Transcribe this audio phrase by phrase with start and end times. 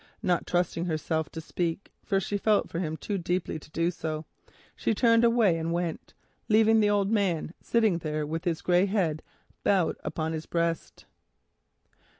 [0.23, 4.25] Not trusting herself to speak, for she felt for him too deeply to do so,
[4.75, 6.15] she turned away and went,
[6.49, 9.21] leaving the old man sitting there with his grey head
[9.63, 11.05] bowed upon his breast.